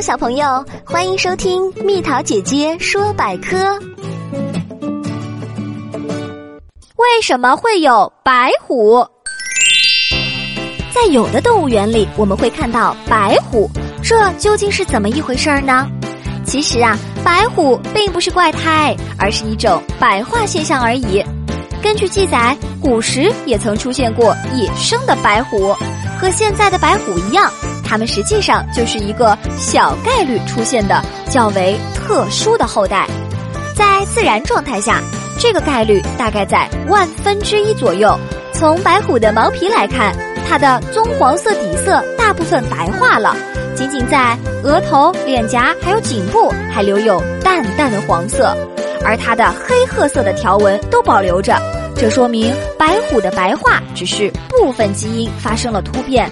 [0.00, 3.56] 小朋友，欢迎收听蜜桃姐姐说百科。
[6.96, 9.04] 为什么会有白虎？
[10.94, 13.70] 在有的动物园里，我们会看到白虎，
[14.02, 15.88] 这究竟是怎么一回事儿呢？
[16.44, 21.24] 其实啊，白虎并不是怪胎，而是一种白化现象而已。
[21.82, 25.74] 根据记载，古时也曾出现过野生的白虎，
[26.20, 27.50] 和现在的白虎一样。
[27.88, 33.06] 它们实际上就是一个小概率出现的较为特殊的后代，
[33.74, 35.00] 在自然状态下，
[35.38, 38.18] 这个概率大概在万分之一左右。
[38.52, 40.14] 从白虎的毛皮来看，
[40.48, 43.36] 它的棕黄色底色大部分白化了，
[43.74, 48.56] 仅仅在额头、脸颊还有颈部还留有淡淡的黄色，
[49.04, 51.56] 而它的黑褐色的条纹都保留着，
[51.94, 56.30] 这说明白虎的白化只是部分基因发生了突变。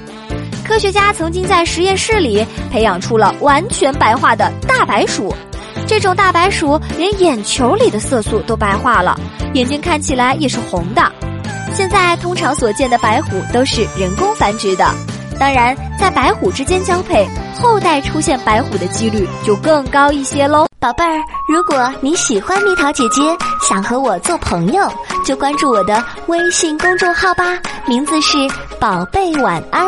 [0.64, 5.34] 科学家曾经在实验室里培养出了完全白化的大白鼠，
[5.86, 9.18] 这种大白鼠连眼球里的色素都白化了，
[9.52, 11.02] 眼睛看起来也是红的。
[11.74, 14.88] 现在通常所见的白虎都是人工繁殖的，
[15.38, 17.28] 当然在白虎之间交配，
[17.60, 20.66] 后代出现白虎的几率就更高一些喽。
[20.80, 21.18] 宝贝儿，
[21.48, 23.20] 如果你喜欢蜜桃姐姐，
[23.66, 24.90] 想和我做朋友，
[25.26, 28.36] 就关注我的微信公众号吧，名字是
[28.78, 29.86] 宝贝晚安。